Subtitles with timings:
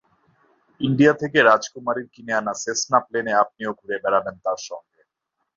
[0.81, 5.01] India থেকে রাজকুমারীর কিনে আনা সেসনা প্লেনে আপনিও ঘুরে বেড়াবেন তাঁর সঙ্গে।